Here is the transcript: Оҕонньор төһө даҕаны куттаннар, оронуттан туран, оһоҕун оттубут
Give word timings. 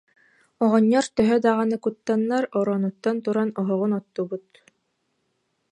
Оҕонньор 0.63 1.05
төһө 1.15 1.37
даҕаны 1.45 1.77
куттаннар, 1.83 2.43
оронуттан 2.59 3.17
туран, 3.23 3.49
оһоҕун 3.59 3.91
оттубут 3.99 4.47